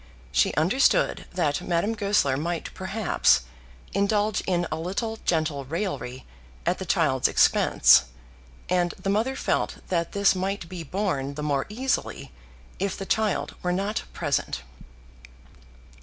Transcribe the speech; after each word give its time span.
She 0.31 0.51
understood 0.55 1.27
that 1.31 1.61
Madame 1.61 1.93
Goesler 1.93 2.35
might 2.35 2.73
perhaps 2.73 3.41
indulge 3.93 4.41
in 4.47 4.65
a 4.71 4.75
little 4.79 5.19
gentle 5.25 5.63
raillery 5.63 6.25
at 6.65 6.79
the 6.79 6.87
child's 6.87 7.27
expense, 7.27 8.05
and 8.67 8.95
the 8.97 9.11
mother 9.11 9.35
felt 9.35 9.77
that 9.89 10.13
this 10.13 10.33
might 10.33 10.67
be 10.67 10.81
borne 10.81 11.35
the 11.35 11.43
more 11.43 11.67
easily 11.69 12.31
if 12.79 12.97
the 12.97 13.05
child 13.05 13.53
were 13.61 13.71
not 13.71 14.01
present. 14.11 14.63